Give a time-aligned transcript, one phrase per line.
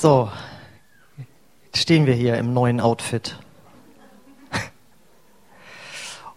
[0.00, 0.30] So,
[1.64, 3.36] jetzt stehen wir hier im neuen Outfit.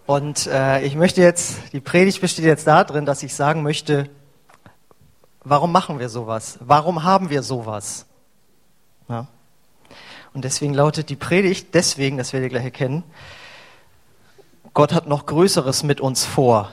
[0.07, 4.09] Und äh, ich möchte jetzt, die Predigt besteht jetzt darin, dass ich sagen möchte,
[5.43, 6.57] warum machen wir sowas?
[6.59, 8.07] Warum haben wir sowas?
[9.07, 9.27] Ja.
[10.33, 13.03] Und deswegen lautet die Predigt, deswegen, das werdet ihr gleich erkennen,
[14.73, 16.71] Gott hat noch Größeres mit uns vor.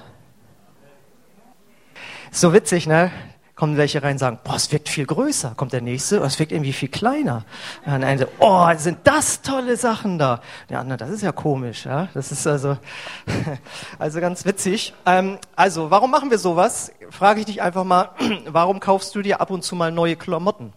[2.31, 3.13] so witzig, ne?
[3.59, 5.55] Kommen welche rein und sagen, boah, es wirkt viel größer.
[5.57, 7.45] Kommt der nächste, oh, es wirkt irgendwie viel kleiner.
[7.85, 10.41] Und dann eine oh, sind das tolle Sachen da.
[10.71, 11.85] Der andere, das ist ja komisch.
[11.85, 12.09] Ja?
[12.15, 12.79] Das ist also,
[13.99, 14.95] also ganz witzig.
[15.07, 16.93] Ähm, also, warum machen wir sowas?
[17.11, 18.13] Frage ich dich einfach mal,
[18.47, 20.73] warum kaufst du dir ab und zu mal neue Klamotten?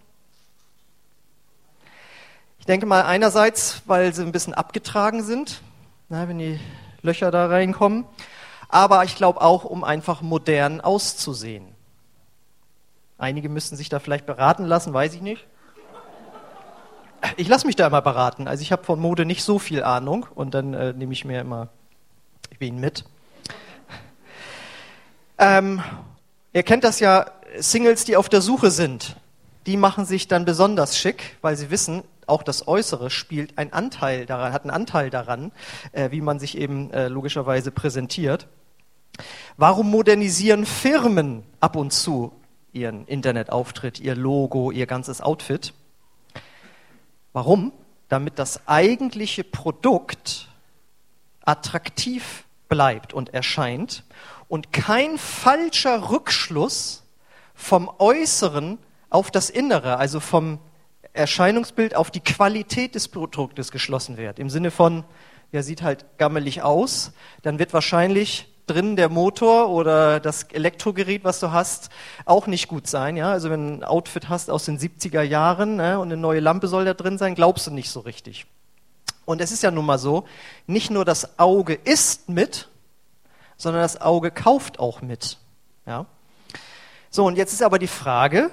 [2.58, 5.61] Ich denke mal einerseits, weil sie ein bisschen abgetragen sind,
[6.09, 6.59] na, wenn die
[7.03, 8.05] Löcher da reinkommen.
[8.70, 11.70] Aber ich glaube auch, um einfach modern auszusehen.
[13.21, 15.45] Einige müssten sich da vielleicht beraten lassen, weiß ich nicht.
[17.38, 18.47] Ich lasse mich da immer beraten.
[18.47, 21.39] Also ich habe von Mode nicht so viel Ahnung und dann äh, nehme ich mir
[21.39, 21.69] immer
[22.58, 23.05] wen mit.
[25.38, 25.83] Ähm,
[26.52, 27.28] ihr kennt das ja,
[27.59, 29.17] Singles, die auf der Suche sind,
[29.67, 34.25] die machen sich dann besonders schick, weil sie wissen, auch das Äußere spielt einen Anteil
[34.25, 35.52] daran, hat einen Anteil daran,
[35.91, 38.47] äh, wie man sich eben äh, logischerweise präsentiert.
[39.58, 42.33] Warum modernisieren Firmen ab und zu
[42.73, 45.73] ihren Internetauftritt, ihr Logo, ihr ganzes Outfit.
[47.33, 47.72] Warum?
[48.09, 50.47] Damit das eigentliche Produkt
[51.44, 54.03] attraktiv bleibt und erscheint
[54.47, 57.03] und kein falscher Rückschluss
[57.53, 58.78] vom Äußeren
[59.09, 60.59] auf das Innere, also vom
[61.13, 64.39] Erscheinungsbild auf die Qualität des Produktes geschlossen wird.
[64.39, 65.03] Im Sinne von,
[65.52, 71.40] ja, sieht halt gammelig aus, dann wird wahrscheinlich drin der Motor oder das Elektrogerät, was
[71.40, 71.90] du hast,
[72.26, 73.18] auch nicht gut sein.
[73.18, 73.31] Ja?
[73.31, 76.68] Also wenn du ein Outfit hast aus den 70er Jahren ne, und eine neue Lampe
[76.68, 78.45] soll da drin sein, glaubst du nicht so richtig.
[79.26, 80.26] Und es ist ja nun mal so,
[80.68, 82.69] nicht nur das Auge isst mit,
[83.58, 85.38] sondern das Auge kauft auch mit.
[85.85, 86.06] Ja?
[87.09, 88.52] So, und jetzt ist aber die Frage,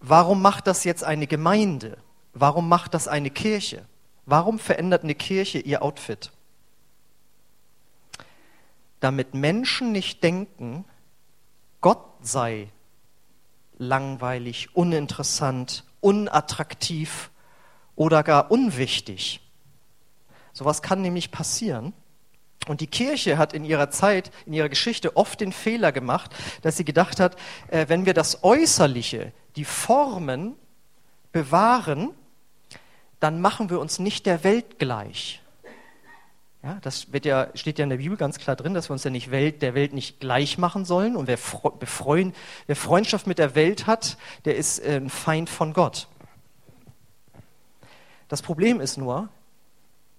[0.00, 1.96] warum macht das jetzt eine Gemeinde?
[2.34, 3.84] Warum macht das eine Kirche?
[4.26, 6.30] Warum verändert eine Kirche ihr Outfit?
[9.02, 10.84] Damit Menschen nicht denken,
[11.80, 12.68] Gott sei
[13.76, 17.30] langweilig, uninteressant, unattraktiv
[17.96, 19.40] oder gar unwichtig.
[20.52, 21.92] Sowas kann nämlich passieren.
[22.68, 26.32] Und die Kirche hat in ihrer Zeit, in ihrer Geschichte oft den Fehler gemacht,
[26.62, 27.36] dass sie gedacht hat,
[27.68, 30.54] äh, wenn wir das Äußerliche, die Formen
[31.32, 32.10] bewahren,
[33.18, 35.41] dann machen wir uns nicht der Welt gleich.
[36.62, 39.10] Ja, das ja, steht ja in der Bibel ganz klar drin, dass wir uns ja
[39.10, 41.16] nicht Welt, der Welt nicht gleich machen sollen.
[41.16, 41.38] Und wer,
[41.80, 42.34] befreuen,
[42.66, 46.06] wer Freundschaft mit der Welt hat, der ist äh, ein Feind von Gott.
[48.28, 49.28] Das Problem ist nur,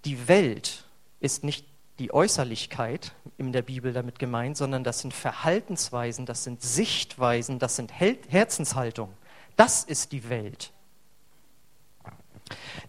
[0.04, 0.84] die Welt
[1.20, 1.66] ist nicht
[1.98, 7.76] die Äußerlichkeit in der Bibel damit gemeint, sondern das sind Verhaltensweisen, das sind Sichtweisen, das
[7.76, 9.14] sind Herzenshaltungen.
[9.56, 10.72] Das ist die Welt.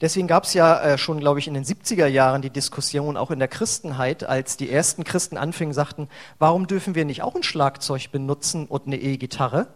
[0.01, 3.31] Deswegen gab es ja äh, schon, glaube ich, in den 70er Jahren die Diskussion, auch
[3.31, 7.43] in der Christenheit, als die ersten Christen anfingen, sagten, warum dürfen wir nicht auch ein
[7.43, 9.67] Schlagzeug benutzen und eine E-Gitarre?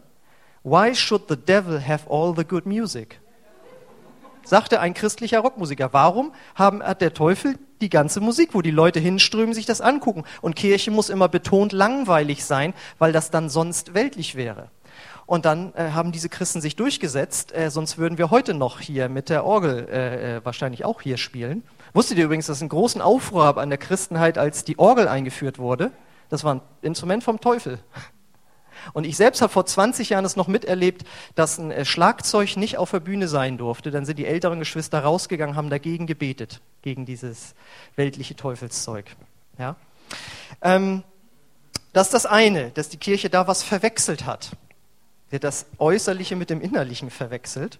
[0.63, 3.21] Why should the devil have all the good music?
[4.43, 5.93] Sagte ein christlicher Rockmusiker.
[5.93, 10.23] Warum haben, hat der Teufel die ganze Musik, wo die Leute hinströmen, sich das angucken?
[10.41, 14.69] Und Kirche muss immer betont langweilig sein, weil das dann sonst weltlich wäre.
[15.29, 19.09] Und dann äh, haben diese Christen sich durchgesetzt, äh, sonst würden wir heute noch hier
[19.09, 21.61] mit der Orgel äh, äh wahrscheinlich auch hier spielen.
[21.93, 25.07] Wusstet ihr übrigens, dass es einen großen Aufruhr gab an der Christenheit, als die Orgel
[25.07, 25.91] eingeführt wurde?
[26.29, 27.77] Das war ein Instrument vom Teufel.
[28.93, 31.03] Und ich selbst habe vor 20 Jahren es noch miterlebt,
[31.35, 33.91] dass ein äh, Schlagzeug nicht auf der Bühne sein durfte.
[33.91, 37.53] Dann sind die älteren Geschwister rausgegangen, haben dagegen gebetet, gegen dieses
[37.95, 39.05] weltliche Teufelszeug.
[39.59, 39.75] Ja?
[40.63, 41.03] Ähm,
[41.93, 44.53] das ist das eine, dass die Kirche da was verwechselt hat
[45.29, 47.79] wird das Äußerliche mit dem Innerlichen verwechselt.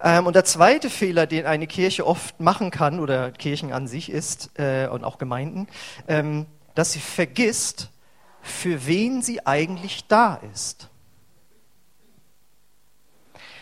[0.00, 4.10] Ähm, und der zweite Fehler, den eine Kirche oft machen kann, oder Kirchen an sich
[4.10, 5.68] ist, äh, und auch Gemeinden,
[6.06, 7.90] ähm, dass sie vergisst,
[8.42, 10.88] für wen sie eigentlich da ist.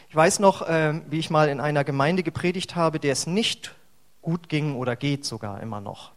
[0.09, 3.75] Ich weiß noch, äh, wie ich mal in einer Gemeinde gepredigt habe, der es nicht
[4.23, 6.13] gut ging oder geht sogar immer noch.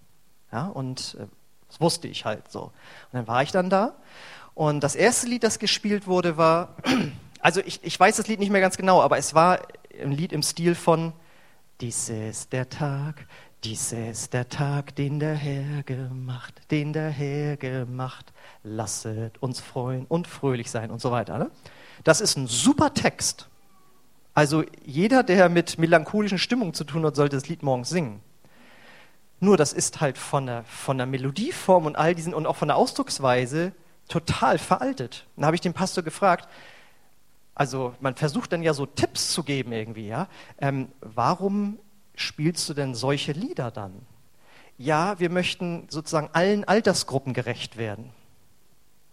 [0.52, 1.28] Ja, und äh,
[1.68, 2.62] das wusste ich halt so.
[2.62, 2.74] Und
[3.14, 3.94] dann war ich dann da
[4.58, 6.78] und das erste Lied, das gespielt wurde, war,
[7.42, 9.60] also ich, ich weiß das Lied nicht mehr ganz genau, aber es war
[10.02, 11.14] ein Lied im Stil von
[11.80, 13.28] Dies ist der Tag,
[13.64, 18.34] dies ist der Tag, den der Herr gemacht, den der Herr gemacht.
[18.64, 21.38] Lasset uns freuen und fröhlich sein und so weiter.
[21.38, 21.52] Ne?
[22.04, 23.50] Das ist ein super Text.
[24.34, 28.22] Also jeder, der mit melancholischen Stimmungen zu tun hat, sollte das Lied morgens singen.
[29.40, 32.70] Nur das ist halt von der, von der Melodieform und all diesen und auch von
[32.70, 33.74] der Ausdrucksweise
[34.08, 35.26] total veraltet.
[35.36, 36.48] Dann habe ich den Pastor gefragt,
[37.56, 40.28] also man versucht dann ja so Tipps zu geben irgendwie, ja.
[40.60, 41.80] Ähm, warum
[42.16, 44.06] spielst du denn solche Lieder dann?
[44.78, 48.12] Ja, wir möchten sozusagen allen Altersgruppen gerecht werden.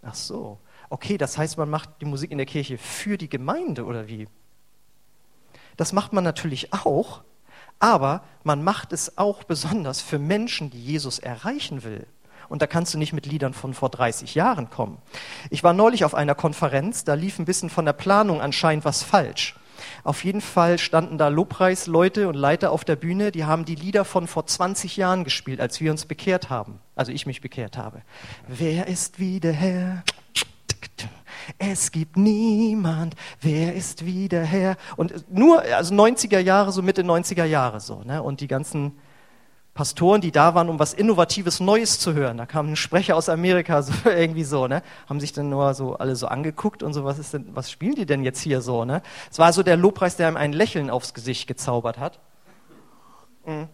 [0.02, 0.58] Ach so.
[0.90, 4.28] Okay, das heißt, man macht die Musik in der Kirche für die Gemeinde oder wie?
[5.76, 7.24] Das macht man natürlich auch,
[7.78, 12.06] aber man macht es auch besonders für Menschen, die Jesus erreichen will.
[12.54, 14.98] Und da kannst du nicht mit Liedern von vor 30 Jahren kommen.
[15.50, 19.02] Ich war neulich auf einer Konferenz, da lief ein bisschen von der Planung anscheinend was
[19.02, 19.56] falsch.
[20.04, 24.04] Auf jeden Fall standen da Lobpreisleute und Leiter auf der Bühne, die haben die Lieder
[24.04, 28.02] von vor 20 Jahren gespielt, als wir uns bekehrt haben, also ich mich bekehrt habe.
[28.46, 30.04] Wer ist wie der Herr?
[31.58, 34.76] Es gibt niemand, wer ist wie der Herr?
[34.94, 38.22] Und nur, also 90er Jahre, so Mitte 90er Jahre so, ne?
[38.22, 38.92] Und die ganzen
[39.74, 42.36] Pastoren, die da waren, um was Innovatives Neues zu hören.
[42.36, 44.82] Da kam ein Sprecher aus Amerika, so, irgendwie so, ne?
[45.08, 47.96] Haben sich dann nur so alle so angeguckt und so, was ist denn, was spielen
[47.96, 49.02] die denn jetzt hier so, ne?
[49.30, 52.20] Es war so der Lobpreis, der ihm ein Lächeln aufs Gesicht gezaubert hat.
[53.44, 53.68] Mhm.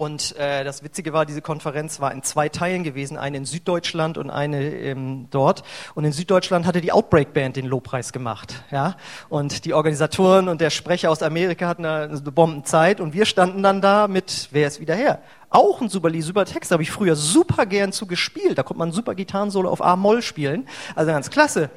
[0.00, 4.16] Und äh, das Witzige war, diese Konferenz war in zwei Teilen gewesen, eine in Süddeutschland
[4.16, 5.62] und eine ähm, dort.
[5.94, 8.96] Und in Süddeutschland hatte die Outbreak Band den Lobpreis gemacht, ja.
[9.28, 13.82] Und die Organisatoren und der Sprecher aus Amerika hatten eine Bombenzeit und wir standen dann
[13.82, 15.20] da mit, wer ist wieder her?
[15.50, 18.56] Auch ein super Lied, super Text, habe ich früher super gern zu gespielt.
[18.56, 21.68] Da konnte man super Gitarrensolo auf A-Moll spielen, also ganz klasse.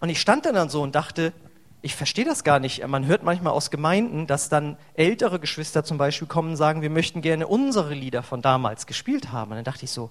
[0.00, 1.34] Und ich stand dann so und dachte,
[1.82, 2.86] ich verstehe das gar nicht.
[2.86, 6.90] Man hört manchmal aus Gemeinden, dass dann ältere Geschwister zum Beispiel kommen und sagen, wir
[6.90, 9.52] möchten gerne unsere Lieder von damals gespielt haben.
[9.52, 10.10] Und dann dachte ich so,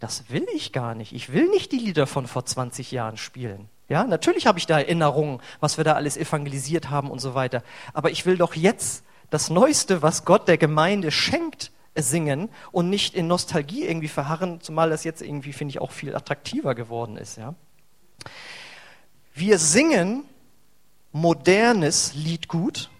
[0.00, 1.12] das will ich gar nicht.
[1.12, 3.68] Ich will nicht die Lieder von vor 20 Jahren spielen.
[3.88, 7.62] Ja, natürlich habe ich da Erinnerungen, was wir da alles evangelisiert haben und so weiter.
[7.92, 13.14] Aber ich will doch jetzt das Neueste, was Gott der Gemeinde schenkt, singen und nicht
[13.14, 17.36] in Nostalgie irgendwie verharren, zumal das jetzt irgendwie, finde ich, auch viel attraktiver geworden ist.
[17.36, 17.54] Ja.
[19.34, 20.24] Wir singen
[21.12, 22.90] modernes Liedgut,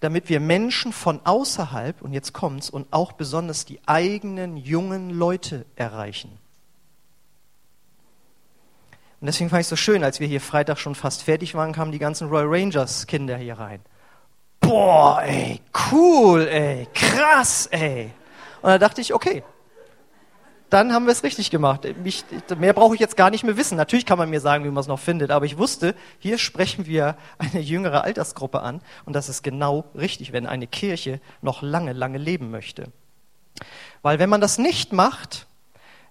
[0.00, 5.64] damit wir Menschen von außerhalb, und jetzt kommt's, und auch besonders die eigenen jungen Leute
[5.74, 6.38] erreichen.
[9.20, 11.72] Und deswegen fand ich es so schön, als wir hier Freitag schon fast fertig waren,
[11.72, 13.80] kamen die ganzen Royal Rangers Kinder hier rein.
[14.60, 18.12] Boah, ey, cool, ey, krass, ey.
[18.60, 19.42] Und da dachte ich, okay,
[20.70, 21.86] dann haben wir es richtig gemacht.
[22.02, 22.24] Mich,
[22.58, 23.76] mehr brauche ich jetzt gar nicht mehr wissen.
[23.76, 26.86] Natürlich kann man mir sagen, wie man es noch findet, aber ich wusste, hier sprechen
[26.86, 31.92] wir eine jüngere Altersgruppe an und das ist genau richtig, wenn eine Kirche noch lange,
[31.92, 32.90] lange leben möchte.
[34.02, 35.46] Weil wenn man das nicht macht,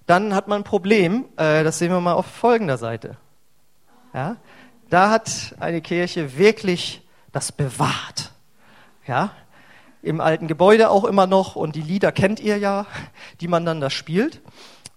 [0.05, 1.25] dann hat man ein Problem.
[1.37, 3.17] Äh, das sehen wir mal auf folgender Seite.
[4.13, 4.37] Ja?
[4.89, 8.31] Da hat eine Kirche wirklich das bewahrt.
[9.07, 9.31] Ja?
[10.05, 12.85] Im alten Gebäude auch immer noch und die Lieder kennt ihr ja,
[13.41, 14.41] die man dann da spielt.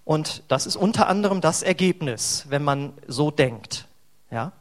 [0.05, 3.88] Und das ist unter anderem das Ergebnis, wenn man so denkt.
[4.31, 4.52] Ja?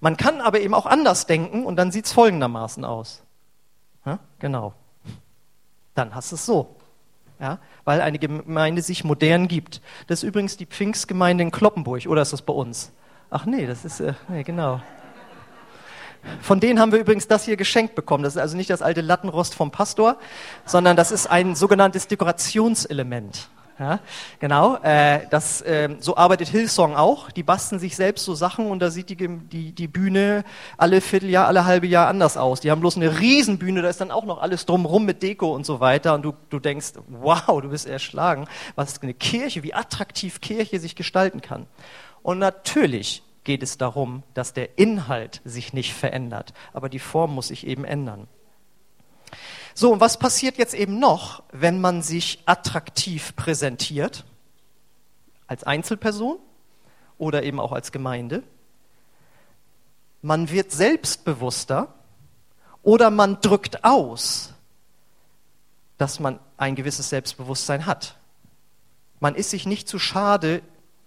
[0.00, 3.22] Man kann aber eben auch anders denken und dann sieht es folgendermaßen aus.
[4.04, 4.18] Ja?
[4.38, 4.74] Genau.
[5.94, 6.76] Dann hast du es so.
[7.40, 7.58] Ja?
[7.84, 9.80] Weil eine Gemeinde sich modern gibt.
[10.06, 12.92] Das ist übrigens die Pfingstgemeinde in Kloppenburg, oder ist das bei uns?
[13.30, 14.80] Ach nee, das ist, äh, nee, genau.
[16.40, 18.24] Von denen haben wir übrigens das hier geschenkt bekommen.
[18.24, 20.16] Das ist also nicht das alte Lattenrost vom Pastor,
[20.64, 23.48] sondern das ist ein sogenanntes Dekorationselement.
[23.78, 24.00] Ja,
[24.38, 27.30] genau, äh, das, äh, so arbeitet Hillsong auch.
[27.30, 30.44] Die basteln sich selbst so Sachen und da sieht die, die, die Bühne
[30.76, 32.60] alle Vierteljahr, alle halbe Jahr anders aus.
[32.60, 35.64] Die haben bloß eine Riesenbühne, da ist dann auch noch alles drumrum mit Deko und
[35.64, 40.40] so weiter und du, du denkst, wow, du bist erschlagen, was eine Kirche, wie attraktiv
[40.40, 41.66] Kirche sich gestalten kann.
[42.22, 47.48] Und natürlich geht es darum, dass der Inhalt sich nicht verändert, aber die Form muss
[47.48, 48.28] sich eben ändern.
[49.74, 54.24] So, und was passiert jetzt eben noch, wenn man sich attraktiv präsentiert?
[55.46, 56.38] Als Einzelperson
[57.18, 58.42] oder eben auch als Gemeinde?
[60.20, 61.94] Man wird selbstbewusster
[62.82, 64.52] oder man drückt aus,
[65.98, 68.16] dass man ein gewisses Selbstbewusstsein hat.
[69.20, 70.62] Man ist sich nicht zu schade,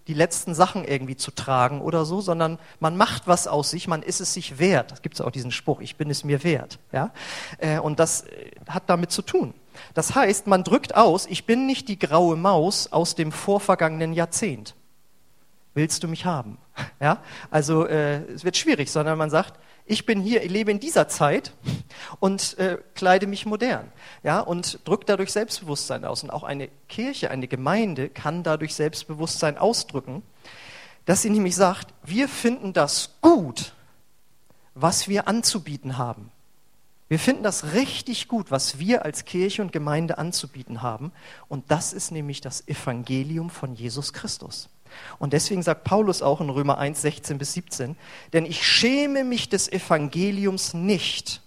[0.08, 4.02] die letzten Sachen irgendwie zu tragen oder so, sondern man macht was aus sich, man
[4.02, 4.92] ist es sich wert.
[4.92, 6.78] Das gibt es auch diesen Spruch, ich bin es mir wert.
[6.92, 7.10] Ja?
[7.58, 9.54] Äh, und das äh, hat damit zu tun.
[9.94, 14.74] Das heißt, man drückt aus, ich bin nicht die graue Maus aus dem vorvergangenen Jahrzehnt.
[15.74, 16.58] Willst du mich haben?
[17.00, 17.18] Ja?
[17.50, 21.08] Also äh, es wird schwierig, sondern man sagt, ich bin hier, ich lebe in dieser
[21.08, 21.52] Zeit
[22.20, 23.90] und äh, kleide mich modern,
[24.22, 26.22] ja, und drücke dadurch Selbstbewusstsein aus.
[26.22, 30.22] Und auch eine Kirche, eine Gemeinde kann dadurch Selbstbewusstsein ausdrücken,
[31.04, 33.74] dass sie nämlich sagt, wir finden das gut,
[34.74, 36.30] was wir anzubieten haben.
[37.08, 41.12] Wir finden das richtig gut, was wir als Kirche und Gemeinde anzubieten haben.
[41.48, 44.68] Und das ist nämlich das Evangelium von Jesus Christus.
[45.18, 47.96] Und deswegen sagt Paulus auch in Römer 1, 16 bis 17,
[48.32, 51.42] denn ich schäme mich des Evangeliums nicht.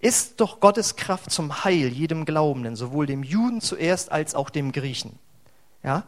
[0.00, 4.72] Ist doch Gottes Kraft zum Heil jedem Glaubenden, sowohl dem Juden zuerst als auch dem
[4.72, 5.18] Griechen.
[5.82, 6.04] Ja?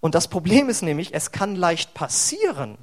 [0.00, 2.78] Und das Problem ist nämlich, es kann leicht passieren,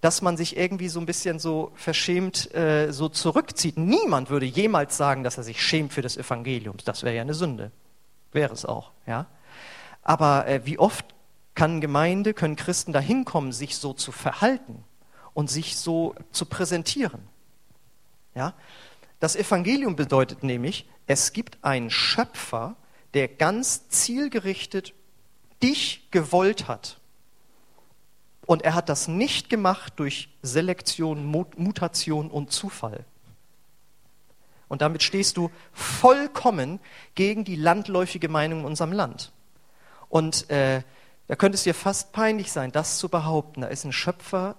[0.00, 3.76] dass man sich irgendwie so ein bisschen so verschämt äh, so zurückzieht.
[3.76, 6.76] Niemand würde jemals sagen, dass er sich schämt für das Evangelium.
[6.84, 7.70] Das wäre ja eine Sünde.
[8.32, 9.26] Wäre es auch, ja.
[10.02, 11.04] Aber äh, wie oft
[11.54, 14.84] kann Gemeinde, können Christen dahin kommen, sich so zu verhalten
[15.34, 17.20] und sich so zu präsentieren?
[18.34, 18.54] Ja.
[19.18, 22.76] Das Evangelium bedeutet nämlich, es gibt einen Schöpfer,
[23.12, 24.94] der ganz zielgerichtet
[25.62, 26.99] dich gewollt hat
[28.46, 33.04] und er hat das nicht gemacht durch Selektion, Mutation und Zufall.
[34.68, 36.78] Und damit stehst du vollkommen
[37.14, 39.32] gegen die landläufige Meinung in unserem Land.
[40.08, 40.82] Und äh,
[41.26, 43.62] da könnte es dir fast peinlich sein, das zu behaupten.
[43.62, 44.56] Da ist ein Schöpfer,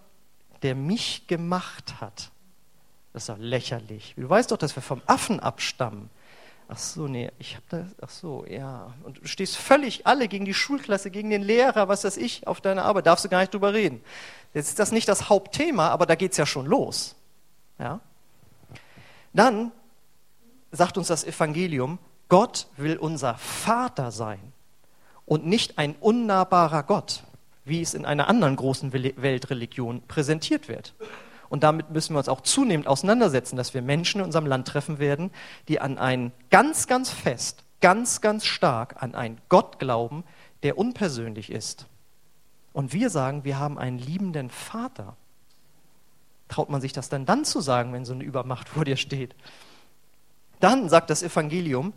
[0.64, 2.32] der mich gemacht hat.
[3.14, 4.14] Das ist doch lächerlich.
[4.18, 6.10] Du weißt doch, dass wir vom Affen abstammen.
[6.74, 8.94] Ach so, nee, ich habe da, ach so, ja.
[9.04, 12.62] Und du stehst völlig alle gegen die Schulklasse, gegen den Lehrer, was weiß ich, auf
[12.62, 13.08] deiner Arbeit.
[13.08, 14.02] Darfst du gar nicht drüber reden.
[14.54, 17.16] Jetzt ist das nicht das Hauptthema, aber da geht es ja schon los.
[17.78, 18.00] Ja?
[19.34, 19.74] Dann
[20.72, 22.00] sagt uns das Evangelium,
[22.30, 24.54] Gott will unser Vater sein
[25.26, 27.24] und nicht ein unnahbarer Gott,
[27.66, 30.94] wie es in einer anderen großen Weltreligion präsentiert wird.
[31.52, 35.00] Und damit müssen wir uns auch zunehmend auseinandersetzen, dass wir Menschen in unserem Land treffen
[35.00, 35.32] werden,
[35.68, 40.24] die an einen ganz, ganz fest, ganz, ganz stark an einen Gott glauben,
[40.64, 41.88] der unpersönlich ist.
[42.72, 45.18] Und wir sagen, wir haben einen liebenden Vater.
[46.48, 49.36] Traut man sich das dann dann zu sagen, wenn so eine Übermacht vor dir steht?
[50.62, 51.92] Dann sagt das Evangelium,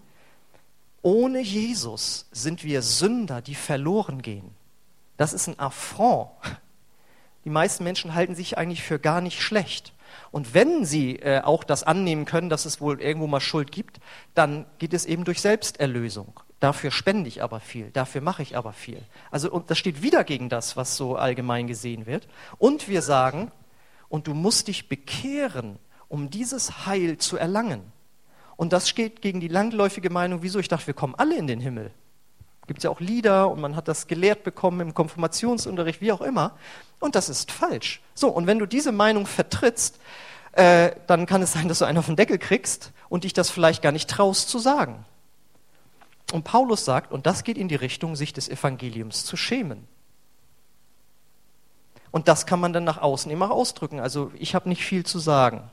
[1.00, 4.50] ohne Jesus sind wir Sünder, die verloren gehen.
[5.16, 6.30] Das ist ein Affront
[7.44, 9.92] die meisten Menschen halten sich eigentlich für gar nicht schlecht.
[10.30, 14.00] Und wenn sie äh, auch das annehmen können, dass es wohl irgendwo mal Schuld gibt,
[14.34, 16.40] dann geht es eben durch Selbsterlösung.
[16.60, 19.02] Dafür spende ich aber viel, dafür mache ich aber viel.
[19.30, 22.26] Also und das steht wieder gegen das, was so allgemein gesehen wird.
[22.58, 23.50] Und wir sagen,
[24.08, 27.82] und du musst dich bekehren, um dieses Heil zu erlangen.
[28.56, 31.60] Und das steht gegen die langläufige Meinung, wieso ich dachte, wir kommen alle in den
[31.60, 31.90] Himmel.
[32.66, 36.22] Gibt es ja auch Lieder und man hat das gelehrt bekommen im Konfirmationsunterricht, wie auch
[36.22, 36.52] immer.
[36.98, 38.00] Und das ist falsch.
[38.14, 39.98] So, und wenn du diese Meinung vertrittst,
[40.52, 43.50] äh, dann kann es sein, dass du einen auf den Deckel kriegst und dich das
[43.50, 45.04] vielleicht gar nicht traust zu sagen.
[46.32, 49.86] Und Paulus sagt, und das geht in die Richtung, sich des Evangeliums zu schämen.
[52.10, 53.98] Und das kann man dann nach außen immer ausdrücken.
[54.00, 55.70] Also ich habe nicht viel zu sagen.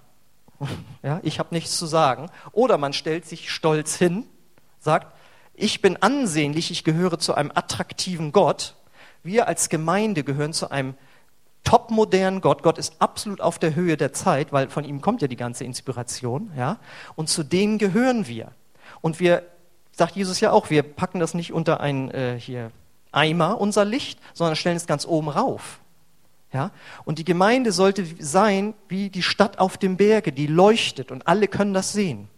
[1.03, 2.29] Ja, ich habe nichts zu sagen.
[2.51, 4.27] Oder man stellt sich stolz hin,
[4.79, 5.15] sagt,
[5.53, 8.75] ich bin ansehnlich, ich gehöre zu einem attraktiven Gott.
[9.23, 10.95] Wir als Gemeinde gehören zu einem
[11.63, 12.63] topmodernen Gott.
[12.63, 15.63] Gott ist absolut auf der Höhe der Zeit, weil von ihm kommt ja die ganze
[15.63, 16.79] Inspiration, ja.
[17.15, 18.51] Und zu dem gehören wir.
[19.01, 19.43] Und wir,
[19.91, 22.71] sagt Jesus ja auch, wir packen das nicht unter ein äh, hier
[23.11, 25.79] Eimer, unser Licht, sondern stellen es ganz oben rauf.
[26.53, 26.71] Ja?
[27.03, 31.47] Und die Gemeinde sollte sein wie die Stadt auf dem Berge, die leuchtet und alle
[31.47, 32.29] können das sehen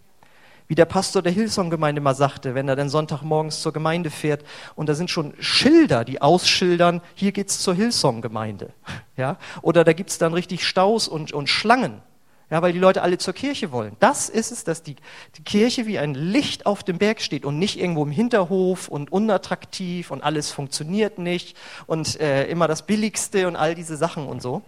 [0.67, 4.43] wie der Pastor der Hillsong-Gemeinde mal sagte, wenn er dann Sonntagmorgens zur Gemeinde fährt
[4.75, 8.74] und da sind schon Schilder, die ausschildern, hier geht's zur Hillsong-Gemeinde.
[9.17, 9.38] Ja?
[9.62, 12.01] Oder da gibt's dann richtig Staus und, und Schlangen,
[12.50, 13.96] ja, weil die Leute alle zur Kirche wollen.
[14.00, 14.96] Das ist es, dass die,
[15.38, 19.12] die Kirche wie ein Licht auf dem Berg steht und nicht irgendwo im Hinterhof und
[19.12, 24.41] unattraktiv und alles funktioniert nicht und äh, immer das Billigste und all diese Sachen und
[24.41, 24.62] so.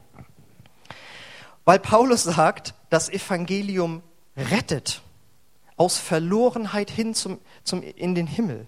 [1.63, 4.03] Weil Paulus sagt, das Evangelium
[4.35, 5.01] rettet
[5.77, 8.67] aus Verlorenheit hin zum, zum, in den Himmel,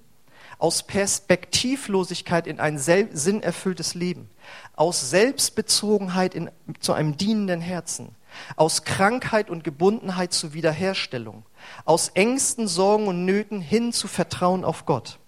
[0.59, 4.29] aus Perspektivlosigkeit in ein sinnerfülltes Leben,
[4.75, 6.49] aus Selbstbezogenheit in,
[6.79, 8.15] zu einem dienenden Herzen,
[8.55, 11.43] aus Krankheit und Gebundenheit zu Wiederherstellung,
[11.85, 15.19] aus Ängsten, Sorgen und Nöten hin zu Vertrauen auf Gott.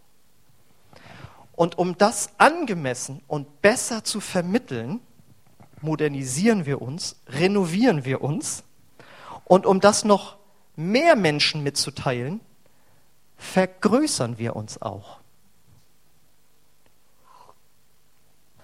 [1.55, 5.01] Und um das angemessen und besser zu vermitteln,
[5.81, 8.63] modernisieren wir uns, renovieren wir uns.
[9.45, 10.38] Und um das noch
[10.79, 12.39] mehr Menschen mitzuteilen,
[13.37, 15.19] vergrößern wir uns auch.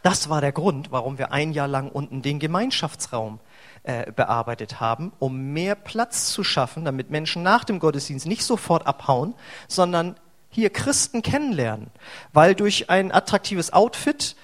[0.02, 3.40] Das war der Grund, warum wir ein Jahr lang unten den Gemeinschaftsraum
[3.84, 8.86] äh, bearbeitet haben, um mehr Platz zu schaffen, damit Menschen nach dem Gottesdienst nicht sofort
[8.88, 9.34] abhauen,
[9.68, 10.16] sondern
[10.50, 11.88] hier Christen kennenlernen.
[12.34, 14.36] Weil durch ein attraktives Outfit,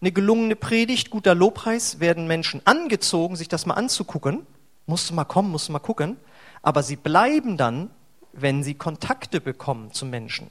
[0.00, 4.46] eine gelungene Predigt, guter Lobpreis werden Menschen angezogen, sich das mal anzugucken
[4.90, 6.16] Musst du mal kommen, musst du mal gucken.
[6.62, 7.90] Aber sie bleiben dann,
[8.32, 10.50] wenn sie Kontakte bekommen zu Menschen.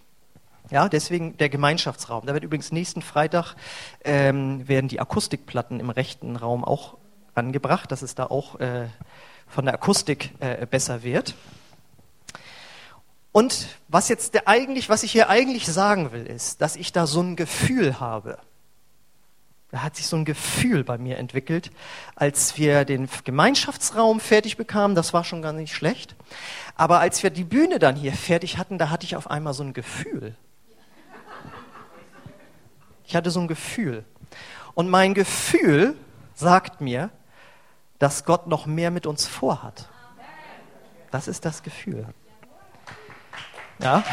[0.72, 2.26] Ja, deswegen der Gemeinschaftsraum.
[2.26, 3.56] Da wird übrigens nächsten Freitag
[4.04, 6.98] ähm, werden die Akustikplatten im rechten Raum auch
[7.34, 8.88] angebracht, dass es da auch äh,
[9.48, 11.34] von der Akustik äh, besser wird.
[13.32, 17.08] Und was jetzt der eigentlich, was ich hier eigentlich sagen will, ist, dass ich da
[17.08, 18.38] so ein Gefühl habe.
[19.72, 21.70] Da hat sich so ein Gefühl bei mir entwickelt,
[22.16, 26.16] als wir den Gemeinschaftsraum fertig bekamen, das war schon gar nicht schlecht.
[26.76, 29.64] Aber als wir die Bühne dann hier fertig hatten, da hatte ich auf einmal so
[29.64, 30.36] ein Gefühl.
[33.06, 34.06] Ich hatte so ein Gefühl.
[34.74, 35.96] Und mein Gefühl
[36.34, 37.12] sagt mir,
[38.00, 39.90] dass Gott noch mehr mit uns vorhat.
[41.12, 42.08] Das ist das Gefühl.
[43.80, 44.04] Ja.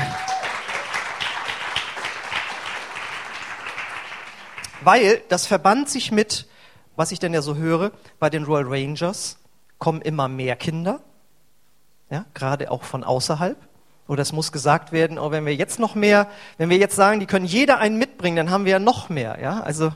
[4.86, 6.46] Weil das verband sich mit,
[6.94, 7.90] was ich denn ja so höre,
[8.20, 9.36] bei den Royal Rangers
[9.78, 11.00] kommen immer mehr Kinder,
[12.08, 13.56] ja, gerade auch von außerhalb.
[14.06, 17.18] Oder es muss gesagt werden, oh, wenn wir jetzt noch mehr, wenn wir jetzt sagen,
[17.18, 19.40] die können jeder einen mitbringen, dann haben wir ja noch mehr.
[19.42, 19.60] Ja?
[19.60, 19.92] Also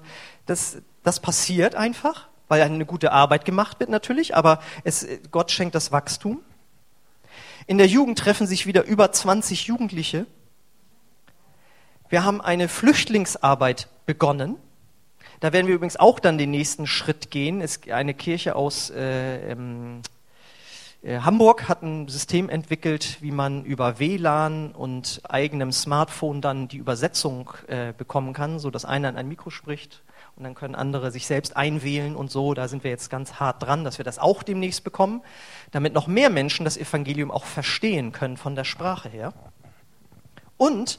[0.46, 5.76] das, das passiert einfach, weil eine gute Arbeit gemacht wird natürlich, aber es, Gott schenkt
[5.76, 6.40] das Wachstum.
[7.68, 10.26] In der Jugend treffen sich wieder über 20 Jugendliche.
[12.08, 14.56] Wir haben eine Flüchtlingsarbeit begonnen.
[15.40, 17.62] Da werden wir übrigens auch dann den nächsten Schritt gehen.
[17.62, 20.02] Es eine Kirche aus äh, ähm,
[21.02, 26.76] äh, Hamburg hat ein System entwickelt, wie man über WLAN und eigenem Smartphone dann die
[26.76, 30.02] Übersetzung äh, bekommen kann, so dass einer in ein Mikro spricht
[30.36, 32.52] und dann können andere sich selbst einwählen und so.
[32.52, 35.22] Da sind wir jetzt ganz hart dran, dass wir das auch demnächst bekommen,
[35.70, 39.32] damit noch mehr Menschen das Evangelium auch verstehen können von der Sprache her.
[40.58, 40.98] Und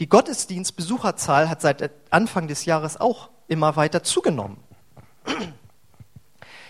[0.00, 4.56] die Gottesdienstbesucherzahl hat seit Anfang des Jahres auch immer weiter zugenommen.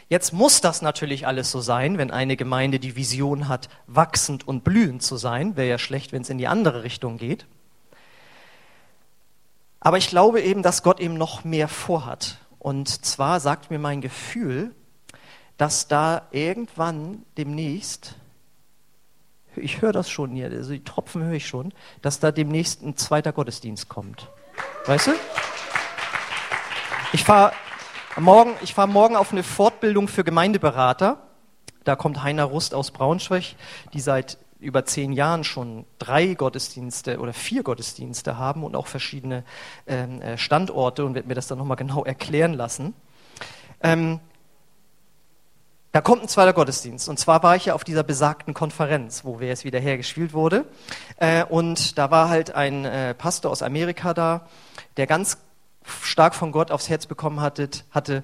[0.08, 4.64] Jetzt muss das natürlich alles so sein, wenn eine Gemeinde die Vision hat, wachsend und
[4.64, 5.56] blühend zu sein.
[5.56, 7.46] Wäre ja schlecht, wenn es in die andere Richtung geht.
[9.78, 12.38] Aber ich glaube eben, dass Gott eben noch mehr vorhat.
[12.58, 14.74] Und zwar sagt mir mein Gefühl,
[15.56, 18.16] dass da irgendwann demnächst,
[19.60, 22.96] ich höre das schon hier, also die Tropfen höre ich schon, dass da demnächst ein
[22.96, 24.28] zweiter Gottesdienst kommt.
[24.86, 25.12] Weißt du?
[27.12, 27.52] Ich fahre
[28.18, 31.18] morgen, fahr morgen auf eine Fortbildung für Gemeindeberater.
[31.84, 33.56] Da kommt Heiner Rust aus Braunschweig,
[33.92, 39.44] die seit über zehn Jahren schon drei Gottesdienste oder vier Gottesdienste haben und auch verschiedene
[39.86, 42.94] ähm, äh, Standorte und wird mir das dann nochmal genau erklären lassen.
[43.82, 44.20] Ähm,
[45.92, 47.08] da kommt ein zweiter Gottesdienst.
[47.08, 50.64] Und zwar war ich ja auf dieser besagten Konferenz, wo wer es wieder hergespielt wurde.
[51.16, 54.46] Äh, und da war halt ein äh, Pastor aus Amerika da,
[54.96, 55.38] der ganz
[56.02, 58.22] stark von Gott aufs Herz bekommen hatte, hatte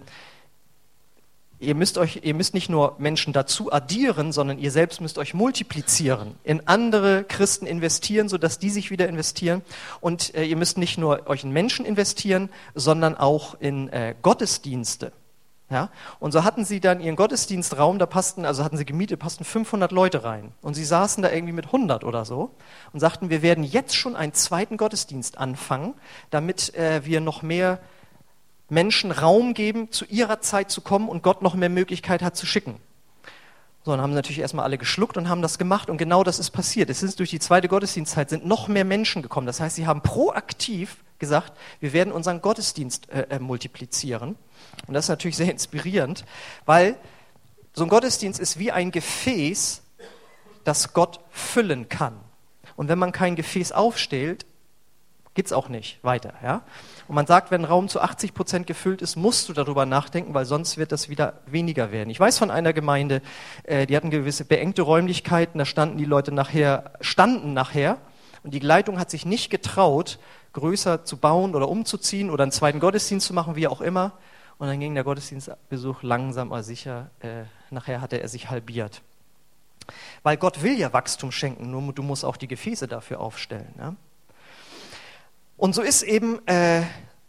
[1.59, 5.33] Ihr müsst, euch, ihr müsst nicht nur Menschen dazu addieren, sondern ihr selbst müsst euch
[5.33, 9.63] multiplizieren, in andere Christen investieren, sodass die sich wieder investieren.
[10.03, 15.13] Und äh, ihr müsst nicht nur euch in Menschen investieren, sondern auch in Gottesdienste.
[15.69, 15.91] Ja?
[16.21, 19.91] Und so hatten sie dann ihren Gottesdienstraum, da passten, also hatten sie gemietet, passten 500
[19.91, 20.53] Leute rein.
[20.63, 22.51] Und sie saßen da irgendwie mit 100 oder so
[22.93, 25.95] und sagten, wir werden jetzt schon einen zweiten Gottesdienst anfangen,
[26.31, 27.81] damit äh, wir noch mehr
[28.69, 32.47] Menschen Raum geben, zu ihrer Zeit zu kommen und Gott noch mehr Möglichkeit hat zu
[32.47, 32.81] schicken.
[33.85, 36.51] So, dann haben natürlich erstmal alle geschluckt und haben das gemacht und genau das ist
[36.51, 36.91] passiert.
[36.91, 39.47] Es ist durch die zweite Gottesdienstzeit sind noch mehr Menschen gekommen.
[39.47, 44.37] Das heißt, sie haben proaktiv gesagt, wir werden unseren Gottesdienst äh, äh, multiplizieren.
[44.87, 46.25] Und das ist natürlich sehr inspirierend,
[46.65, 46.97] weil
[47.73, 49.83] so ein Gottesdienst ist wie ein Gefäß,
[50.65, 52.19] das Gott füllen kann.
[52.77, 54.47] Und wenn man kein Gefäß aufstellt,
[55.37, 56.33] geht's auch nicht weiter.
[56.43, 56.63] Ja?
[57.07, 60.35] Und man sagt, wenn ein Raum zu 80 Prozent gefüllt ist, musst du darüber nachdenken,
[60.35, 62.11] weil sonst wird das wieder weniger werden.
[62.11, 63.23] Ich weiß von einer Gemeinde,
[63.65, 67.99] äh, die hatten gewisse beengte Räumlichkeiten, da standen die Leute nachher, standen nachher,
[68.47, 70.21] und die Leitung hat sich nicht getraut,
[70.53, 74.13] größer zu bauen oder umzuziehen oder einen zweiten Gottesdienst zu machen, wie auch immer.
[74.59, 79.03] Und dann ging der Gottesdienstbesuch langsam aber sicher, äh, nachher hatte er sich halbiert.
[80.23, 83.75] Weil Gott will ja Wachstum schenken, nur du musst auch die Gefäße dafür aufstellen.
[83.81, 83.97] Ja?
[85.57, 86.83] Und so ist eben äh,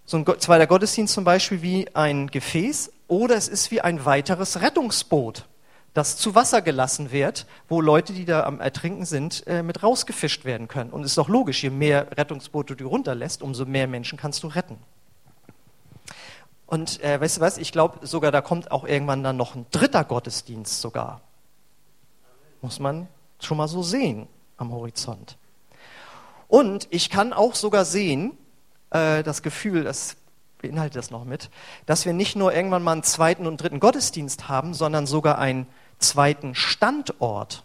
[0.05, 4.61] so ein zweiter Gottesdienst zum Beispiel wie ein Gefäß oder es ist wie ein weiteres
[4.61, 5.47] Rettungsboot,
[5.97, 10.45] das zu Wasser gelassen wird, wo Leute, die da am Ertrinken sind, äh, mit rausgefischt
[10.45, 10.91] werden können.
[10.91, 14.47] Und es ist doch logisch, je mehr Rettungsboote du runterlässt, umso mehr Menschen kannst du
[14.47, 14.77] retten.
[16.67, 19.65] Und äh, weißt du was, ich glaube sogar, da kommt auch irgendwann dann noch ein
[19.71, 21.21] dritter Gottesdienst sogar.
[22.61, 23.07] Muss man
[23.39, 25.37] schon mal so sehen am Horizont.
[26.47, 28.37] Und ich kann auch sogar sehen,
[28.91, 30.15] äh, das Gefühl, das
[30.59, 31.49] beinhaltet das noch mit,
[31.87, 35.65] dass wir nicht nur irgendwann mal einen zweiten und dritten Gottesdienst haben, sondern sogar einen
[35.99, 37.63] zweiten Standort.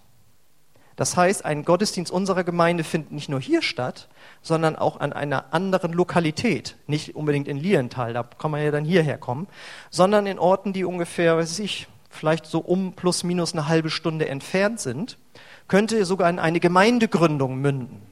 [0.97, 4.09] Das heißt, ein Gottesdienst unserer Gemeinde findet nicht nur hier statt,
[4.43, 6.77] sondern auch an einer anderen Lokalität.
[6.87, 9.49] Nicht unbedingt in Lienthal, da kann man ja dann hierher kommen,
[9.91, 14.29] sondern in Orten, die ungefähr, weiß ich, vielleicht so um plus minus eine halbe Stunde
[14.29, 15.19] entfernt sind,
[15.67, 18.03] könnte sogar in eine Gemeindegründung münden.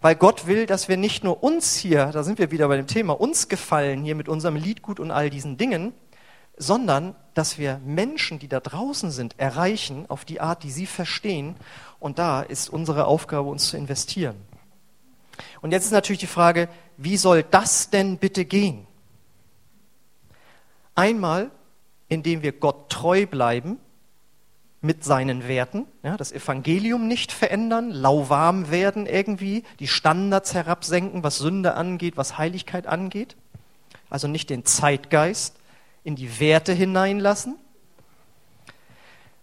[0.00, 2.88] Weil Gott will, dass wir nicht nur uns hier, da sind wir wieder bei dem
[2.88, 5.92] Thema, uns gefallen hier mit unserem Liedgut und all diesen Dingen,
[6.56, 11.56] sondern dass wir Menschen, die da draußen sind, erreichen auf die Art, die sie verstehen.
[11.98, 14.36] Und da ist unsere Aufgabe, uns zu investieren.
[15.62, 18.86] Und jetzt ist natürlich die Frage, wie soll das denn bitte gehen?
[20.94, 21.50] Einmal,
[22.08, 23.78] indem wir Gott treu bleiben
[24.82, 31.38] mit seinen Werten, ja, das Evangelium nicht verändern, lauwarm werden irgendwie, die Standards herabsenken, was
[31.38, 33.36] Sünde angeht, was Heiligkeit angeht.
[34.10, 35.56] Also nicht den Zeitgeist
[36.04, 37.56] in die Werte hineinlassen.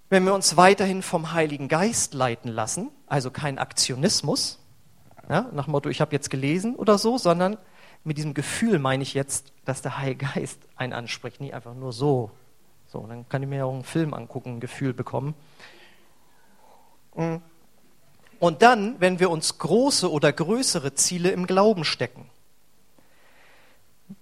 [0.09, 4.59] Wenn wir uns weiterhin vom Heiligen Geist leiten lassen, also kein Aktionismus,
[5.29, 7.57] ja, nach dem Motto, ich habe jetzt gelesen oder so, sondern
[8.03, 11.93] mit diesem Gefühl meine ich jetzt, dass der Heilige Geist einen anspricht, nicht einfach nur
[11.93, 12.31] so.
[12.87, 15.35] So, dann kann ich mir auch einen Film angucken, ein Gefühl bekommen.
[18.39, 22.28] Und dann, wenn wir uns große oder größere Ziele im Glauben stecken,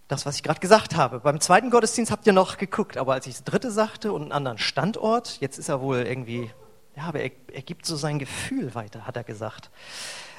[0.07, 1.19] das, was ich gerade gesagt habe.
[1.19, 4.31] Beim zweiten Gottesdienst habt ihr noch geguckt, aber als ich das dritte sagte und einen
[4.31, 6.49] anderen Standort, jetzt ist er wohl irgendwie,
[6.95, 9.69] ja, aber er, er gibt so sein Gefühl weiter, hat er gesagt.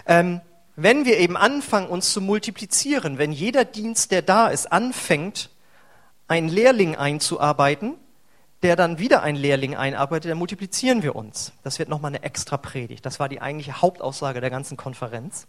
[0.07, 0.41] Ähm,
[0.77, 5.51] wenn wir eben anfangen, uns zu multiplizieren, wenn jeder Dienst, der da ist, anfängt,
[6.29, 7.97] einen Lehrling einzuarbeiten,
[8.63, 11.53] der dann wieder einen Lehrling einarbeitet, dann multiplizieren wir uns.
[11.63, 13.05] Das wird nochmal eine extra Predigt.
[13.07, 15.47] Das war die eigentliche Hauptaussage der ganzen Konferenz.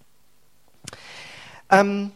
[1.69, 2.12] Ähm,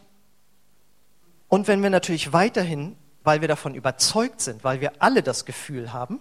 [1.54, 5.92] und wenn wir natürlich weiterhin, weil wir davon überzeugt sind, weil wir alle das Gefühl
[5.92, 6.18] haben,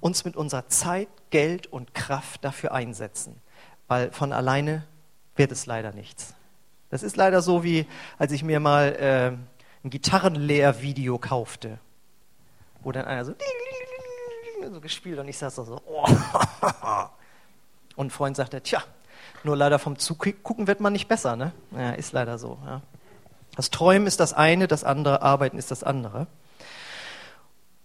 [0.00, 3.40] uns mit unserer Zeit, Geld und Kraft dafür einsetzen.
[3.86, 4.84] Weil von alleine
[5.36, 6.34] wird es leider nichts.
[6.90, 7.86] Das ist leider so, wie
[8.18, 11.78] als ich mir mal äh, ein Gitarrenlehrvideo kaufte,
[12.82, 13.32] wo dann einer so,
[14.72, 16.04] so gespielt und ich saß da so, oh.
[17.94, 18.82] und ein Freund sagte, tja,
[19.44, 21.52] nur leider vom Zugucken wird man nicht besser, ne?
[21.70, 22.58] Ja, ist leider so.
[22.66, 22.82] Ja.
[23.56, 26.26] Das Träumen ist das eine, das andere Arbeiten ist das andere.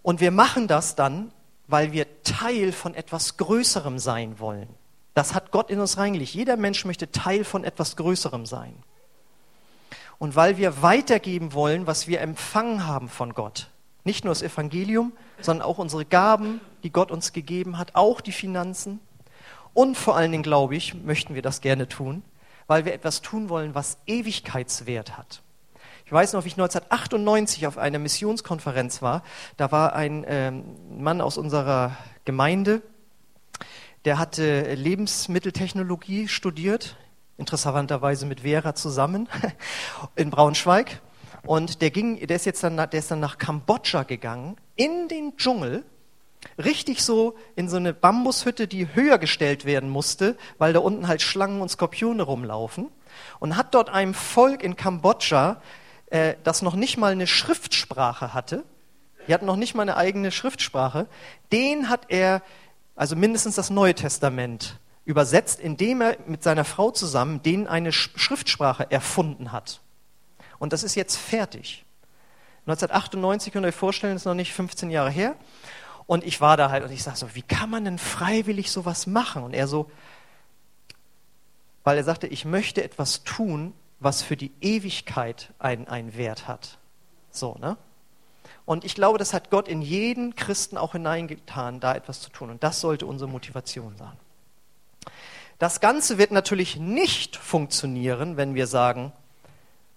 [0.04, 1.32] Und wir machen das dann,
[1.68, 4.68] weil wir Teil von etwas Größerem sein wollen.
[5.14, 6.34] Das hat Gott in uns reingelegt.
[6.34, 8.76] Jeder Mensch möchte Teil von etwas Größerem sein.
[10.20, 13.70] Und weil wir weitergeben wollen, was wir empfangen haben von Gott.
[14.04, 18.32] Nicht nur das Evangelium, sondern auch unsere Gaben, die Gott uns gegeben hat, auch die
[18.32, 19.00] Finanzen.
[19.74, 22.24] Und vor allen Dingen, glaube ich, möchten wir das gerne tun,
[22.68, 25.42] weil wir etwas tun wollen, was Ewigkeitswert hat.
[26.12, 29.24] Ich weiß noch, wie ich 1998 auf einer Missionskonferenz war.
[29.56, 31.96] Da war ein ähm, Mann aus unserer
[32.26, 32.82] Gemeinde,
[34.04, 36.98] der hatte Lebensmitteltechnologie studiert,
[37.38, 39.30] interessanterweise mit Vera zusammen
[40.18, 41.00] in Braunschweig.
[41.46, 45.38] Und der ging, der ist jetzt dann, der ist dann nach Kambodscha gegangen, in den
[45.38, 45.86] Dschungel,
[46.62, 51.22] richtig so in so eine Bambushütte, die höher gestellt werden musste, weil da unten halt
[51.22, 52.90] Schlangen und Skorpione rumlaufen.
[53.40, 55.62] Und hat dort einem Volk in Kambodscha
[56.12, 58.64] äh, das noch nicht mal eine Schriftsprache hatte,
[59.28, 61.08] die hatten noch nicht mal eine eigene Schriftsprache,
[61.52, 62.42] den hat er,
[62.96, 68.90] also mindestens das Neue Testament, übersetzt, indem er mit seiner Frau zusammen denen eine Schriftsprache
[68.92, 69.82] erfunden hat.
[70.60, 71.86] Und das ist jetzt fertig.
[72.68, 75.36] 1998 könnt ihr euch vorstellen, ist noch nicht 15 Jahre her.
[76.06, 79.08] Und ich war da halt und ich sage so, wie kann man denn freiwillig sowas
[79.08, 79.44] machen?
[79.44, 79.90] Und er so,
[81.84, 86.80] weil er sagte, ich möchte etwas tun, was für die Ewigkeit einen, einen Wert hat.
[87.30, 87.78] So, ne?
[88.66, 92.50] Und ich glaube, das hat Gott in jeden Christen auch hineingetan, da etwas zu tun.
[92.50, 94.18] Und das sollte unsere Motivation sein.
[95.60, 99.12] Das Ganze wird natürlich nicht funktionieren, wenn wir sagen,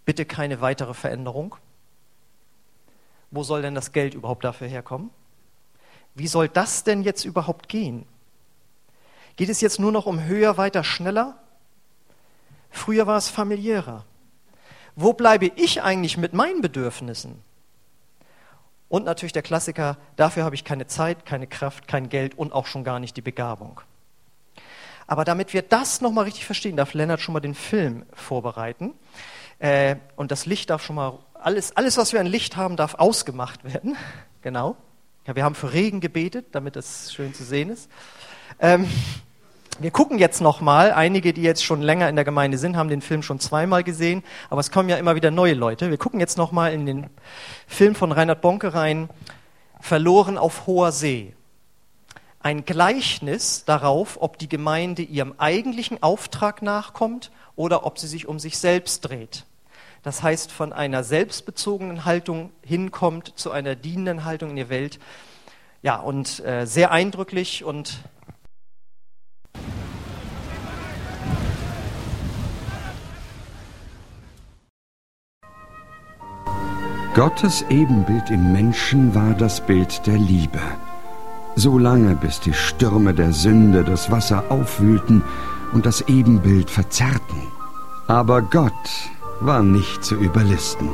[0.05, 1.57] bitte keine weitere Veränderung.
[3.31, 5.11] Wo soll denn das Geld überhaupt dafür herkommen?
[6.15, 8.07] Wie soll das denn jetzt überhaupt gehen?
[9.37, 11.39] Geht es jetzt nur noch um höher, weiter, schneller?
[12.75, 14.05] Früher war es familiärer.
[14.97, 17.41] Wo bleibe ich eigentlich mit meinen Bedürfnissen?
[18.89, 22.67] Und natürlich der Klassiker, dafür habe ich keine Zeit, keine Kraft, kein Geld und auch
[22.67, 23.81] schon gar nicht die Begabung.
[25.07, 28.93] Aber damit wir das nochmal richtig verstehen, darf Lennart schon mal den Film vorbereiten.
[29.61, 32.95] Äh, und das Licht darf schon mal, alles, alles, was wir an Licht haben, darf
[32.95, 33.97] ausgemacht werden.
[34.43, 34.77] Genau.
[35.27, 37.91] Ja, wir haben für Regen gebetet, damit es schön zu sehen ist.
[38.61, 38.87] Ähm,
[39.81, 43.01] Wir gucken jetzt nochmal, einige, die jetzt schon länger in der Gemeinde sind, haben den
[43.01, 45.91] Film schon zweimal gesehen, aber es kommen ja immer wieder neue Leute.
[45.91, 47.11] Wir gucken jetzt nochmal in den
[47.67, 49.11] Film von Reinhard Bonke rein,
[49.81, 51.35] Verloren auf hoher See.
[52.39, 58.39] Ein Gleichnis darauf, ob die Gemeinde ihrem eigentlichen Auftrag nachkommt oder ob sie sich um
[58.39, 59.45] sich selbst dreht.
[60.05, 65.01] Das heißt, von einer selbstbezogenen Haltung hinkommt zu einer dienenden Haltung in der Welt.
[65.83, 67.99] Ja, und äh, sehr eindrücklich und
[77.15, 80.59] Gottes Ebenbild im Menschen war das Bild der Liebe.
[81.55, 85.23] So lange, bis die Stürme der Sünde das Wasser aufwühlten
[85.73, 87.43] und das Ebenbild verzerrten.
[88.09, 88.73] Aber Gott
[89.39, 90.89] war nicht zu überlisten.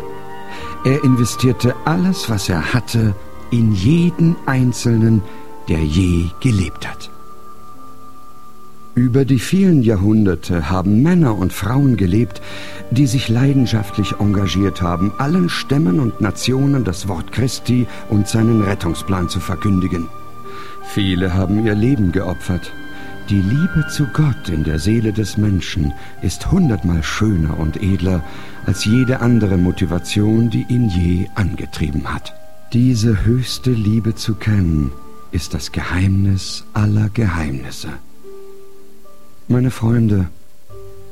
[0.84, 3.14] Er investierte alles, was er hatte,
[3.50, 5.22] in jeden Einzelnen,
[5.68, 7.09] der je gelebt hat.
[8.94, 12.42] Über die vielen Jahrhunderte haben Männer und Frauen gelebt,
[12.90, 19.28] die sich leidenschaftlich engagiert haben, allen Stämmen und Nationen das Wort Christi und seinen Rettungsplan
[19.28, 20.08] zu verkündigen.
[20.82, 22.72] Viele haben ihr Leben geopfert.
[23.28, 28.24] Die Liebe zu Gott in der Seele des Menschen ist hundertmal schöner und edler
[28.66, 32.34] als jede andere Motivation, die ihn je angetrieben hat.
[32.72, 34.90] Diese höchste Liebe zu kennen,
[35.30, 37.90] ist das Geheimnis aller Geheimnisse.
[39.50, 40.30] Meine Freunde,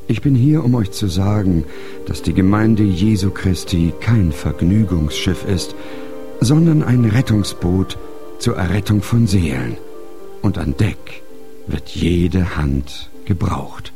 [0.07, 1.65] ich bin hier, um euch zu sagen,
[2.07, 5.75] dass die Gemeinde Jesu Christi kein Vergnügungsschiff ist,
[6.41, 7.99] sondern ein Rettungsboot
[8.39, 9.77] zur Errettung von Seelen.
[10.41, 11.25] Und an Deck
[11.67, 13.93] wird jede Hand gebraucht.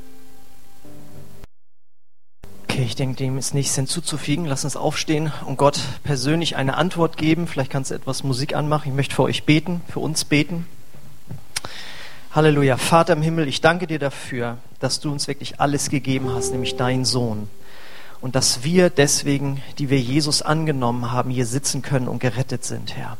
[2.64, 4.46] Okay, ich denke, dem ist nichts hinzuzufügen.
[4.46, 7.46] Lass uns aufstehen und Gott persönlich eine Antwort geben.
[7.46, 8.88] Vielleicht kannst du etwas Musik anmachen.
[8.88, 10.66] Ich möchte für euch beten, für uns beten.
[12.34, 12.78] Halleluja.
[12.78, 16.76] Vater im Himmel, ich danke dir dafür, dass du uns wirklich alles gegeben hast, nämlich
[16.76, 17.50] deinen Sohn.
[18.22, 22.96] Und dass wir deswegen, die wir Jesus angenommen haben, hier sitzen können und gerettet sind,
[22.96, 23.18] Herr.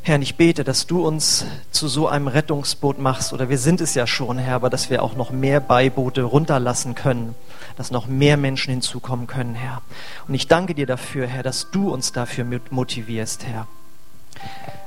[0.00, 3.94] Herr, ich bete, dass du uns zu so einem Rettungsboot machst, oder wir sind es
[3.94, 7.34] ja schon, Herr, aber dass wir auch noch mehr Beiboote runterlassen können,
[7.76, 9.82] dass noch mehr Menschen hinzukommen können, Herr.
[10.26, 13.66] Und ich danke dir dafür, Herr, dass du uns dafür motivierst, Herr.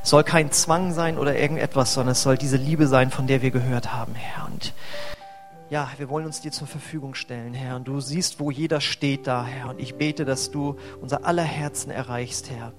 [0.03, 3.41] Es soll kein Zwang sein oder irgendetwas, sondern es soll diese Liebe sein, von der
[3.41, 4.45] wir gehört haben, Herr.
[4.45, 4.73] Und
[5.69, 7.75] ja, wir wollen uns dir zur Verfügung stellen, Herr.
[7.75, 9.69] Und du siehst, wo jeder steht da, Herr.
[9.69, 12.73] Und ich bete, dass du unser aller Herzen erreichst, Herr.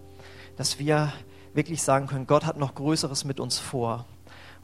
[0.56, 1.12] Dass wir
[1.52, 4.06] wirklich sagen können, Gott hat noch Größeres mit uns vor.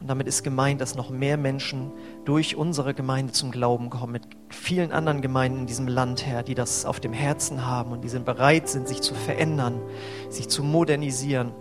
[0.00, 1.90] Und damit ist gemeint, dass noch mehr Menschen
[2.24, 6.54] durch unsere Gemeinde zum Glauben kommen, mit vielen anderen Gemeinden in diesem Land, Herr, die
[6.54, 9.80] das auf dem Herzen haben und die sind bereit sind, sich zu verändern,
[10.28, 11.52] sich zu modernisieren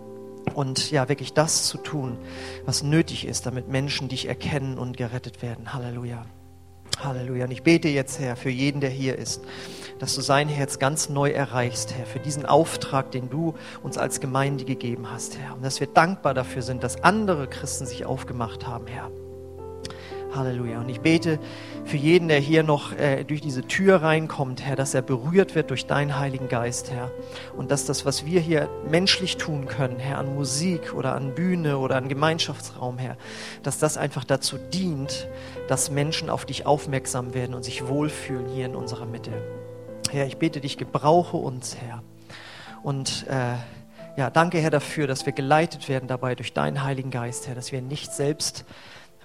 [0.54, 2.18] und ja, wirklich das zu tun,
[2.64, 5.72] was nötig ist, damit Menschen dich erkennen und gerettet werden.
[5.72, 6.24] Halleluja.
[7.02, 7.44] Halleluja.
[7.46, 9.42] Und ich bete jetzt, Herr, für jeden, der hier ist,
[9.98, 14.20] dass du sein Herz ganz neu erreichst, Herr, für diesen Auftrag, den du uns als
[14.20, 15.54] Gemeinde gegeben hast, Herr.
[15.54, 19.10] Und dass wir dankbar dafür sind, dass andere Christen sich aufgemacht haben, Herr.
[20.34, 20.80] Halleluja.
[20.80, 21.38] Und ich bete
[21.84, 25.70] für jeden, der hier noch äh, durch diese Tür reinkommt, Herr, dass er berührt wird
[25.70, 27.10] durch deinen Heiligen Geist, Herr.
[27.56, 31.78] Und dass das, was wir hier menschlich tun können, Herr, an Musik oder an Bühne
[31.78, 33.16] oder an Gemeinschaftsraum, Herr,
[33.62, 35.28] dass das einfach dazu dient,
[35.68, 39.32] dass Menschen auf dich aufmerksam werden und sich wohlfühlen hier in unserer Mitte.
[40.10, 42.02] Herr, ich bete dich, gebrauche uns, Herr.
[42.82, 43.54] Und äh,
[44.16, 47.72] ja, danke, Herr, dafür, dass wir geleitet werden dabei durch deinen Heiligen Geist, Herr, dass
[47.72, 48.66] wir nicht selbst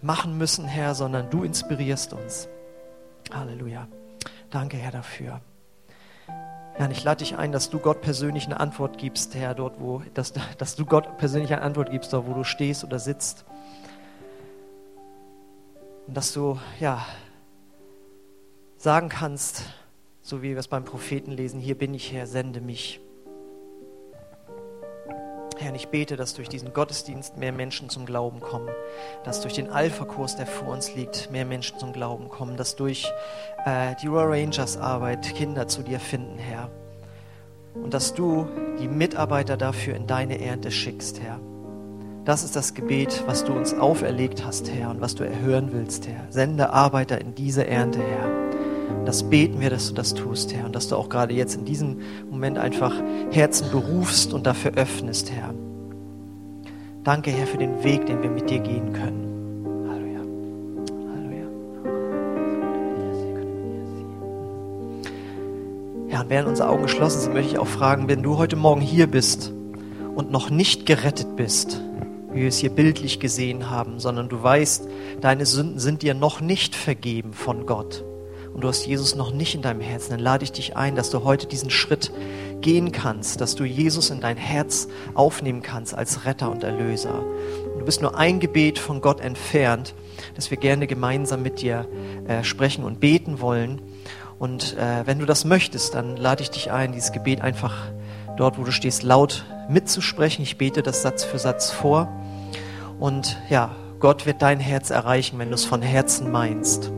[0.02, 2.48] machen müssen, Herr, sondern du inspirierst uns.
[3.34, 3.88] Halleluja.
[4.50, 5.42] Danke, Herr, dafür.
[6.78, 10.04] Und ich lade dich ein, dass du Gott persönlich eine Antwort gibst, Herr, dort, wo,
[10.14, 13.46] dass, dass du Gott persönlich eine Antwort gibst, dort, wo du stehst oder sitzt.
[16.06, 17.06] Und dass du, ja,
[18.78, 19.64] sagen kannst,
[20.22, 23.02] so wie wir es beim Propheten lesen, hier bin ich, Herr, sende mich.
[25.60, 28.70] Herr, ich bete, dass durch diesen Gottesdienst mehr Menschen zum Glauben kommen,
[29.24, 33.12] dass durch den Alpha-Kurs, der vor uns liegt, mehr Menschen zum Glauben kommen, dass durch
[33.65, 36.70] äh, die Royal Rangers Arbeit Kinder zu dir finden, Herr.
[37.74, 38.48] Und dass du
[38.80, 41.39] die Mitarbeiter dafür in deine Ernte schickst, Herr.
[42.26, 46.08] Das ist das Gebet, was du uns auferlegt hast, Herr, und was du erhören willst,
[46.08, 46.26] Herr.
[46.30, 48.47] Sende Arbeiter in diese Ernte, Herr.
[49.08, 51.63] Das beten wir, dass du das tust, Herr, und dass du auch gerade jetzt in
[51.63, 52.93] diesem Moment einfach
[53.32, 55.54] Herzen berufst und dafür öffnest, Herr.
[57.06, 59.88] Danke, Herr, für den Weg, den wir mit dir gehen können.
[59.88, 60.20] Halleluja.
[61.13, 61.48] Halleluja.
[66.10, 68.82] Ja, und während unsere Augen geschlossen sind, möchte ich auch fragen, wenn du heute Morgen
[68.82, 69.54] hier bist
[70.15, 71.80] und noch nicht gerettet bist,
[72.34, 74.89] wie wir es hier bildlich gesehen haben, sondern du weißt,
[75.22, 78.04] deine Sünden sind dir noch nicht vergeben von Gott.
[78.54, 80.12] Und du hast Jesus noch nicht in deinem Herzen.
[80.12, 82.12] Dann lade ich dich ein, dass du heute diesen Schritt
[82.62, 87.24] gehen kannst, dass du Jesus in dein Herz aufnehmen kannst als Retter und Erlöser.
[87.74, 89.94] Und du bist nur ein Gebet von Gott entfernt,
[90.36, 91.88] dass wir gerne gemeinsam mit dir
[92.28, 93.82] äh, sprechen und beten wollen.
[94.40, 97.76] Und äh, wenn du das möchtest, dann lade ich dich ein, dieses Gebet einfach
[98.38, 100.44] dort, wo du stehst, laut mitzusprechen.
[100.44, 102.08] Ich bete das Satz für Satz vor.
[103.00, 106.92] Und ja, Gott wird dein Herz erreichen, wenn du es von Herzen meinst.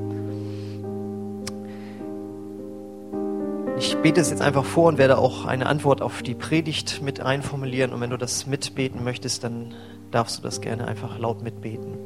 [3.79, 7.21] Ich bete es jetzt einfach vor und werde auch eine Antwort auf die Predigt mit
[7.21, 7.93] einformulieren.
[7.93, 9.73] Und wenn du das mitbeten möchtest, dann
[10.11, 11.97] darfst du das gerne einfach laut mitbeten.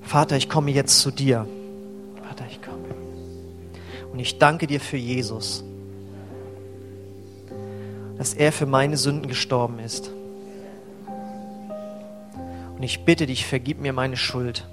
[0.00, 1.46] Vater, ich komme jetzt zu dir.
[2.26, 2.94] Vater, ich komme.
[4.12, 5.62] Und ich danke dir für Jesus,
[8.16, 10.10] dass er für meine Sünden gestorben ist.
[12.76, 14.66] Und ich bitte dich, vergib mir meine Schuld.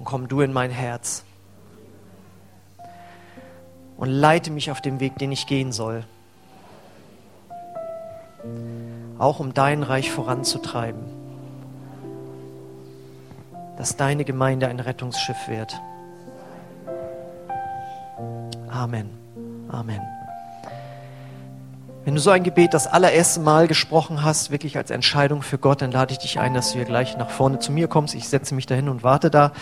[0.00, 1.22] Und komm du in mein Herz
[3.98, 6.04] und leite mich auf dem Weg, den ich gehen soll.
[9.18, 11.02] Auch um dein Reich voranzutreiben.
[13.76, 15.78] Dass deine Gemeinde ein Rettungsschiff wird.
[18.68, 19.10] Amen.
[19.68, 20.17] Amen.
[22.08, 25.82] Wenn du so ein Gebet das allererste Mal gesprochen hast, wirklich als Entscheidung für Gott,
[25.82, 28.14] dann lade ich dich ein, dass du hier gleich nach vorne zu mir kommst.
[28.14, 29.52] Ich setze mich dahin und warte da.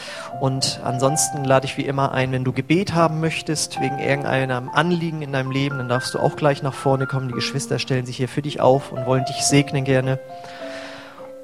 [0.40, 5.22] Und ansonsten lade ich wie immer ein, wenn du Gebet haben möchtest, wegen irgendeinem Anliegen
[5.22, 7.26] in deinem Leben, dann darfst du auch gleich nach vorne kommen.
[7.26, 10.20] Die Geschwister stellen sich hier für dich auf und wollen dich segnen gerne.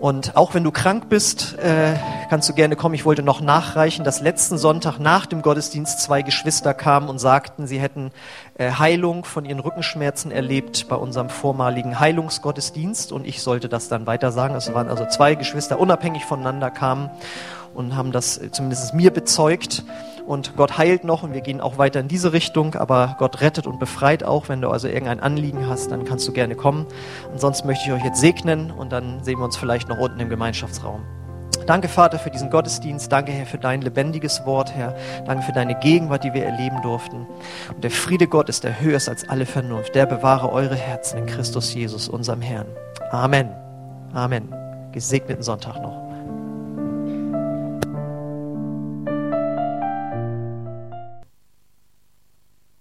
[0.03, 1.95] Und auch wenn du krank bist, äh,
[2.29, 2.97] kannst du gerne kommen.
[2.97, 7.69] Ich wollte noch nachreichen, dass letzten Sonntag nach dem Gottesdienst zwei Geschwister kamen und sagten,
[7.69, 8.11] sie hätten
[8.59, 13.13] äh, Heilung von ihren Rückenschmerzen erlebt bei unserem vormaligen Heilungsgottesdienst.
[13.13, 14.57] Und ich sollte das dann weiter sagen.
[14.57, 17.09] Es waren also zwei Geschwister, unabhängig voneinander kamen
[17.73, 19.85] und haben das äh, zumindest mir bezeugt.
[20.27, 23.67] Und Gott heilt noch und wir gehen auch weiter in diese Richtung, aber Gott rettet
[23.67, 24.49] und befreit auch.
[24.49, 26.87] Wenn du also irgendein Anliegen hast, dann kannst du gerne kommen.
[27.33, 30.29] Ansonsten möchte ich euch jetzt segnen und dann sehen wir uns vielleicht noch unten im
[30.29, 31.03] Gemeinschaftsraum.
[31.67, 33.11] Danke, Vater, für diesen Gottesdienst.
[33.13, 34.97] Danke, Herr, für dein lebendiges Wort, Herr.
[35.27, 37.27] Danke für deine Gegenwart, die wir erleben durften.
[37.73, 41.27] Und der Friede Gottes, der höher ist als alle Vernunft, der bewahre eure Herzen in
[41.27, 42.67] Christus Jesus, unserem Herrn.
[43.11, 43.51] Amen.
[44.13, 44.53] Amen.
[44.93, 46.02] Gesegneten Sonntag noch.